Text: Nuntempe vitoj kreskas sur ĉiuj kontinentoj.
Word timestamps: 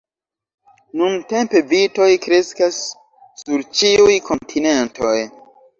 Nuntempe 1.01 1.61
vitoj 1.73 2.09
kreskas 2.25 2.81
sur 3.45 3.69
ĉiuj 3.83 4.21
kontinentoj. 4.33 5.17